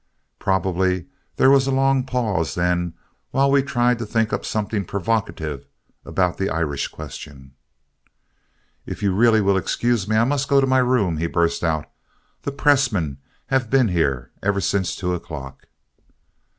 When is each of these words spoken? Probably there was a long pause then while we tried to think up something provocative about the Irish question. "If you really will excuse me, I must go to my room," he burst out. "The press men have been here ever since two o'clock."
Probably 0.39 1.05
there 1.35 1.51
was 1.51 1.67
a 1.67 1.71
long 1.71 2.03
pause 2.05 2.55
then 2.55 2.95
while 3.29 3.51
we 3.51 3.61
tried 3.61 3.99
to 3.99 4.05
think 4.07 4.33
up 4.33 4.43
something 4.43 4.83
provocative 4.83 5.67
about 6.03 6.39
the 6.39 6.49
Irish 6.49 6.87
question. 6.87 7.53
"If 8.87 9.03
you 9.03 9.13
really 9.13 9.41
will 9.41 9.57
excuse 9.57 10.07
me, 10.07 10.15
I 10.15 10.23
must 10.23 10.49
go 10.49 10.59
to 10.59 10.65
my 10.65 10.79
room," 10.79 11.17
he 11.17 11.27
burst 11.27 11.63
out. 11.63 11.87
"The 12.41 12.51
press 12.51 12.91
men 12.91 13.19
have 13.53 13.69
been 13.69 13.89
here 13.89 14.31
ever 14.41 14.59
since 14.59 14.95
two 14.95 15.13
o'clock." 15.13 15.67